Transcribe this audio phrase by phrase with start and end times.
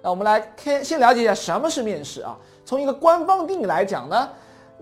[0.00, 2.36] 那我们来先先了解一下什么是面试啊？
[2.64, 4.28] 从一个官方定义来讲呢，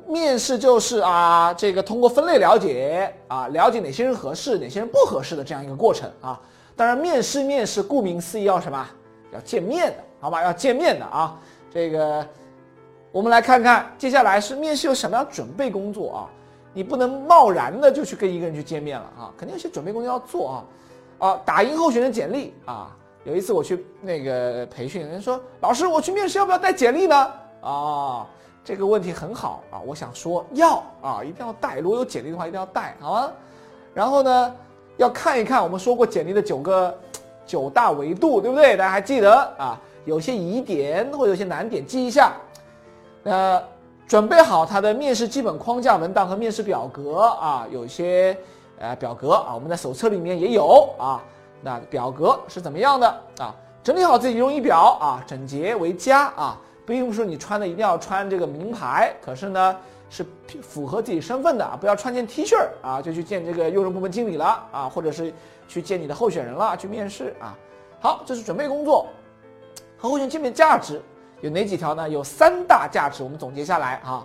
[0.06, 6.40] 面试就是啊，这个通过分类了解啊，了解哪些人合适，哪些人不合适的这样一个过程啊。
[6.74, 8.87] 当然，面试面试顾名思义要什么？
[9.32, 10.42] 要见面的，好吧？
[10.42, 11.39] 要见面的啊。
[11.73, 12.27] 这个
[13.11, 16.29] 我们来看看，接下来是面试有什么样准备工作啊？
[16.75, 20.64] 你不能贸然的就去跟一个人去见面了啊，肯定有些准备工作要做啊。
[21.19, 22.95] 啊，打印候选人简历啊。
[23.27, 27.32] 有一次我去那个培训，人说老师，我去面试要不要带简历呢？
[27.60, 28.24] 啊，
[28.64, 31.80] 这个问题很好啊，我想说要啊，一定要带。
[31.80, 33.32] 如果有简历的话，一定要带，好吗？
[33.92, 34.54] 然后呢，
[34.96, 36.96] 要看一看我们说过简历的九个
[37.45, 38.77] 九大维度，对不对？
[38.77, 39.77] 大家还记得啊？
[40.04, 42.32] 有些疑点或者有些难点记一下。
[43.24, 43.60] 呃，
[44.06, 48.38] 准备好他的面试基本框架文档和面试表格啊，有些
[48.79, 51.20] 呃表格啊，我们在手册里面也有啊。
[51.62, 53.55] 那表格是怎么样的啊？
[53.83, 59.77] 整理好自己用仪表啊，整洁为佳啊，并不是说你穿的一定要穿这个名牌，可是呢
[60.10, 60.27] 是
[60.62, 65.32] 符合自己身份的啊，不要穿件 T 恤啊就去见这个用人部门经理了啊，或者是
[65.69, 67.56] 去见你的候选人了，去面试啊。
[68.00, 69.06] 好，这是准备工作
[69.97, 71.00] 和候选人见面价值
[71.41, 72.09] 有哪几条呢？
[72.09, 74.25] 有三大价值，我们总结下来啊。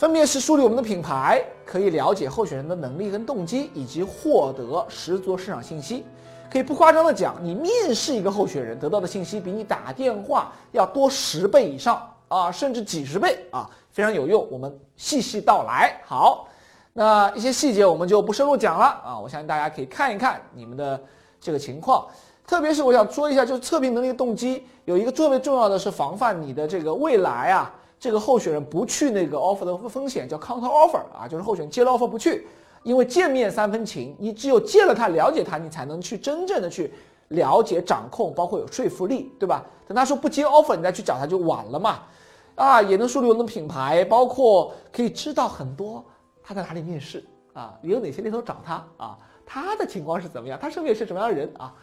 [0.00, 6.06] 分别是树立我们的品牌，可以了解候选人的能力跟动机，以及获得十足市场信息。
[6.50, 14.48] 可以不夸张的讲，你面试一个候选人得到的信息，比你打电话要多十倍以上啊，甚至几十倍啊，非常有用。
[14.50, 15.94] 我们细细道来。
[16.06, 16.48] 好，
[16.94, 20.98] 那一些细节我们就不深入讲了啊，我相信大家可以看一看你们的
[21.38, 22.06] 这个情况。
[22.46, 27.74] 特别是我想说一下，就是测评能力的动机，有一个特别重要的是防范你的这个未来啊。
[28.00, 32.46] 这个候选人不去那个 offer 的风险叫 counter offer 啊，就是候选人接了 offer 不去，
[32.82, 36.90] 因为见面三分情，你只有见了他，了解他，你才能去真正的去
[37.28, 39.66] 了解、掌控，包括有说服力，对吧？
[39.86, 42.00] 等他说不接 offer，你再去找他就晚了嘛。
[42.54, 46.02] 啊，也能树立我们的品牌，包括可以知道很多
[46.42, 51.74] 他在哪里面试啊，你有哪些猎头找他啊，他的情况是怎么样，他身边是什么样的人啊，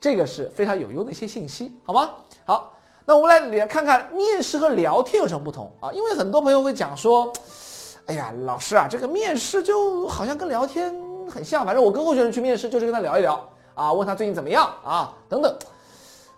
[0.00, 2.10] 这个是非常有用的一些信息，好吗？
[2.46, 2.72] 好。
[3.08, 5.92] 那我们来看看面试和聊天有什么不同啊？
[5.92, 7.32] 因为很多朋友会讲说，
[8.06, 10.92] 哎呀，老师啊，这个面试就好像跟聊天
[11.30, 15.56] 很像，反正我跟候选人去面试就是跟他聊一聊啊，问他最近怎么样啊，等等。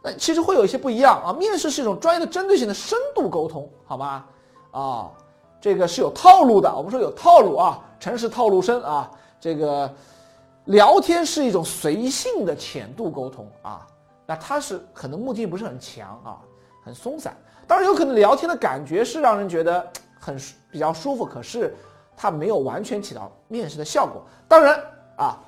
[0.02, 1.32] 那其实会有一些不一样啊。
[1.32, 4.24] 面试是一种专业的、针对性的深度沟通，好吗？
[4.70, 5.10] 啊，
[5.62, 6.70] 这个是有套路的。
[6.70, 9.10] 我们说有套路啊，城市套路深啊。
[9.40, 9.90] 这个
[10.66, 13.86] 聊天是一种随性的浅度沟通啊，
[14.26, 16.36] 那它是可能目的不是很强啊。
[16.88, 19.86] 很松散，当然有可能聊天的感觉是让人觉得
[20.18, 20.34] 很
[20.70, 21.76] 比较舒服，可是
[22.16, 24.22] 它没有完全起到面试的效果。
[24.48, 24.82] 当然
[25.18, 25.38] 啊，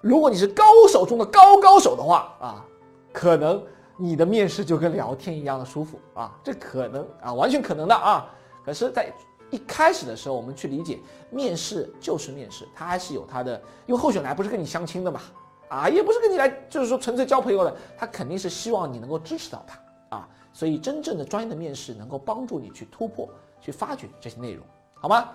[0.00, 2.64] 如果你是高手中的高高手的话啊，
[3.12, 3.62] 可能
[3.96, 8.28] 你的面试就跟聊天一样的舒服啊，这可能啊，完全可能的啊。
[8.64, 9.12] 可是，在
[9.50, 10.98] 一开始的时候，我们去理解
[11.30, 13.54] 面试就是面试，它还是有它的，
[13.86, 15.20] 因为候选人来不是跟你相亲的嘛，
[15.68, 19.78] 啊，也不是跟你来就是说纯粹交朋友的，他肯定是希望你能够支持到他。
[20.10, 23.28] 啊所以，真正的专业的面试能够帮助你去突破、
[23.60, 25.30] 去发掘这些内容，好吗？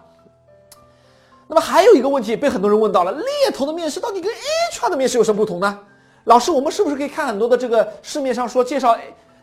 [1.48, 4.32] 那么还有一个问题被很多人问到了：猎头的面试到底跟
[4.74, 5.80] HR 的面试有什么不同呢？
[6.26, 8.98] 老师，我们是不是可以看很多的这个市面上说介绍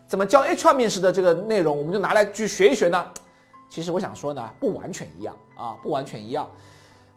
[0.06, 3.04] 怎么教 HR 面试的这个内容，我们就拿来去学一学呢？
[3.71, 6.50] 其实我想说呢，不完全一样啊，不完全一样。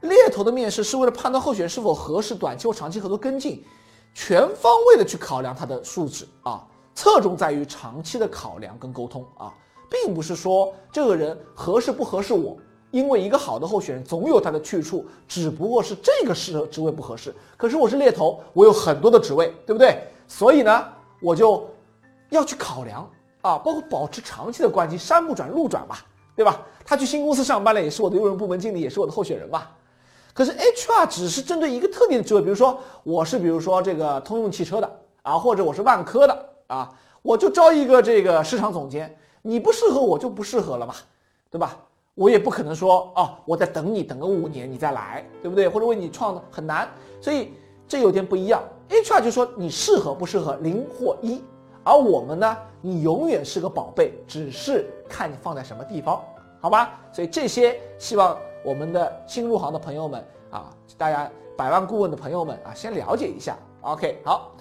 [0.01, 3.65] 猎头的面试是为了判断候选人是否合适短期或长期合作跟进，
[4.13, 6.65] 全方位的去考量他的素质啊。
[6.95, 9.53] 侧重在于长期的考量跟沟通啊，
[9.89, 12.57] 并不是说这个人合适不合适我，
[12.89, 17.35] 因为一个好的候选人总有他的去处，只不过是这个适合职位不合适。
[17.57, 20.01] 可是我是猎头，我有很多的职位，对不对？
[20.28, 20.85] 所以呢，
[21.19, 21.69] 我就
[22.29, 23.07] 要去考量
[23.41, 25.97] 啊，包括保持长期的关系，山不转路转嘛，
[26.34, 26.61] 对吧？
[26.85, 29.69] 他去新公司上班了，也是我的用人部门经理，也是我的候选人吧。
[30.34, 36.50] 可是 HR 只是针对一个特定的职位，比如说我是比如说这个通用汽车的啊，或者我是万科的。
[36.67, 40.93] 啊，我就招一个这个市场总监，你不适合我就不适合了嘛，
[41.49, 41.78] 对吧？
[42.16, 45.67] 我也不可能说哦，我在等你等个五年你再来，对不对？
[45.67, 47.51] 或者为你创的很难，所以
[47.87, 48.63] 这有点不一样。
[48.90, 51.43] HR 就说你适合不适合零或一，
[51.84, 56.23] 而我们呢，你永远是个宝贝，只是看你放在什么地方，
[56.61, 56.97] 好吧？
[57.11, 63.57] 所以这些希望我们的新入行的朋友们啊，大家百万顾问的朋友们啊，先了解一下。
[63.81, 64.51] OK，好。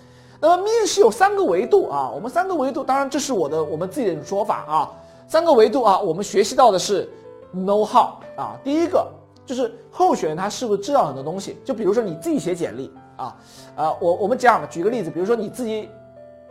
[0.46, 4.90] 那么面试有三个维度啊，我们三个维度，当然这是我的我们自己的说法啊。
[5.26, 7.10] 三个维度啊，我们学习到的是
[7.54, 8.54] know how 啊。
[8.62, 9.10] 第一个
[9.46, 13.34] 就是候选人他是不是知道很多东西，就比如说你自己写简历啊，
[13.74, 15.88] 呃，我我们讲举个例子，比如说你自己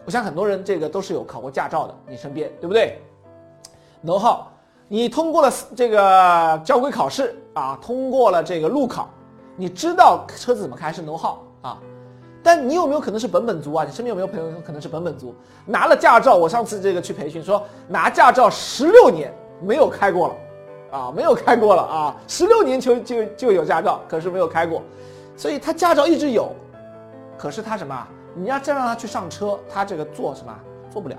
[0.06, 3.00] 我想很多人这个都是有考过驾照的，你身边对不对
[4.04, 4.38] ？know how，
[4.88, 9.08] 你通过了这个交规考试啊，通过了这个路考，
[9.56, 11.78] 你知道车子怎么开是 know how 啊。
[12.44, 13.86] 但你有没有可能是本本族啊？
[13.88, 15.34] 你身边有没有朋友可能是本本族，
[15.66, 16.36] 拿了驾照？
[16.36, 20.36] 我上次这个去培训说拿驾照十六年没有开过了，
[21.00, 24.82] 啊，没有开过了啊，十六年就就就有驾照，可是没有开过，
[25.38, 26.52] 所以他驾照一直有，
[27.38, 28.08] 可是他什么？
[28.36, 30.54] 你要再让他去上车，他这个做什么？
[30.92, 31.16] 做不了。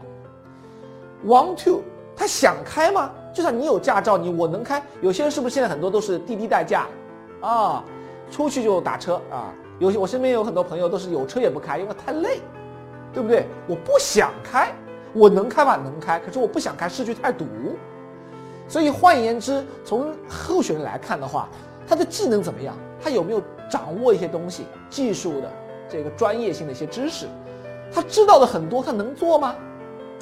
[1.25, 1.81] Want to？
[2.17, 3.11] 他想开吗？
[3.33, 4.83] 就算你有驾照，你我能开。
[5.01, 6.87] 有些人是不是现在很多都是滴滴代驾，
[7.41, 7.83] 啊，
[8.31, 9.51] 出去就打车啊？
[9.79, 12.41] 有些我身边有很多朋友都是有车也不开，因为太累，
[13.13, 13.47] 对不对？
[13.67, 14.73] 我不想开，
[15.13, 15.77] 我能开吧？
[15.77, 17.47] 能开，可是我不想开，市区太堵。
[18.69, 21.49] 所以换言之，从候选人来看的话，
[21.87, 22.75] 他的技能怎么样？
[23.03, 25.51] 他有没有掌握一些东西，技术的
[25.89, 27.27] 这个专业性的一些知识？
[27.93, 29.55] 他知道的很多，他能做吗？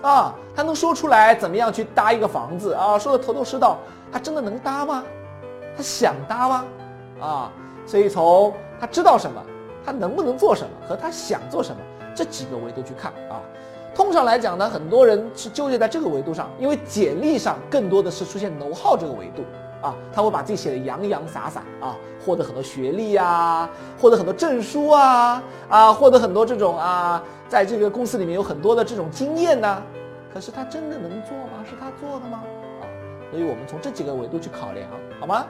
[0.03, 2.99] 啊，他能说出来怎么样去搭一个房子啊？
[2.99, 3.79] 说的头头是道，
[4.11, 5.05] 他真的能搭吗？
[5.77, 6.65] 他想搭吗？
[7.21, 7.53] 啊？
[7.87, 8.53] 所以从
[8.83, 9.41] 他知道什么，
[9.87, 11.81] 他能不能做什么，和他想做什么
[12.17, 13.39] 这几个维度去看啊。
[13.95, 19.45] 通常来讲呢，很多人是纠结在这个维度上，因为简历上更多的是出现农号这个维度
[19.87, 21.95] 啊，他会把自己写的洋洋洒洒啊，
[22.27, 23.71] 获得很多学历呀，
[24.01, 29.81] 获得很多证书啊，啊，获得很多这种啊，在这个公司里面有很多的这种经验呢。
[30.35, 31.63] 可是他真的能做吗？
[31.65, 32.43] 是他做的吗？
[32.81, 32.83] 啊，
[33.31, 34.91] 所以我们从这几个维度去考量，
[35.21, 35.47] 好吗？